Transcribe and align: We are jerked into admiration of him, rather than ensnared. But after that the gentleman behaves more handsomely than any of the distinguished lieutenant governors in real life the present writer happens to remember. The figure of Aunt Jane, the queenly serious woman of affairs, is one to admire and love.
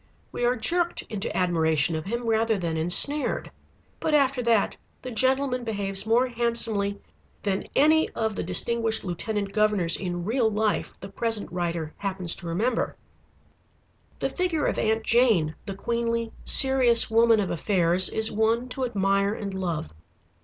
We 0.31 0.43
are 0.45 0.55
jerked 0.55 1.03
into 1.11 1.37
admiration 1.37 1.95
of 1.95 2.05
him, 2.05 2.25
rather 2.25 2.57
than 2.57 2.75
ensnared. 2.75 3.51
But 3.99 4.15
after 4.15 4.41
that 4.41 4.75
the 5.03 5.11
gentleman 5.11 5.63
behaves 5.63 6.07
more 6.07 6.25
handsomely 6.25 6.99
than 7.43 7.67
any 7.75 8.09
of 8.15 8.35
the 8.35 8.41
distinguished 8.41 9.03
lieutenant 9.03 9.53
governors 9.53 9.97
in 9.97 10.25
real 10.25 10.49
life 10.49 10.99
the 11.01 11.09
present 11.09 11.51
writer 11.51 11.93
happens 11.97 12.35
to 12.37 12.47
remember. 12.47 12.95
The 14.17 14.29
figure 14.29 14.65
of 14.65 14.79
Aunt 14.79 15.03
Jane, 15.03 15.53
the 15.67 15.75
queenly 15.75 16.31
serious 16.45 17.11
woman 17.11 17.39
of 17.39 17.51
affairs, 17.51 18.09
is 18.09 18.31
one 18.31 18.69
to 18.69 18.85
admire 18.85 19.35
and 19.35 19.53
love. 19.53 19.93